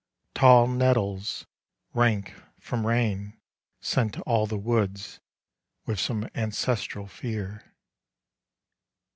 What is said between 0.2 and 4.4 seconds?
Tall nettles rank from nun Scent